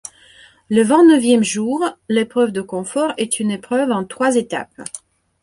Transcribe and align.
Le 0.67 0.81
vingt-neuvième 0.81 1.43
jour, 1.43 1.83
l'épreuve 2.09 2.51
de 2.51 2.61
confort 2.61 3.13
est 3.17 3.39
une 3.39 3.51
épreuve 3.51 3.91
en 3.91 4.03
trois 4.03 4.35
étapes. 4.35 4.81